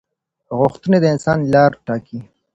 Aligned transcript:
غوښتنې 0.59 0.97
د 1.01 1.05
انسان 1.13 1.39
لار 1.53 1.71
ټاکي. 1.85 2.19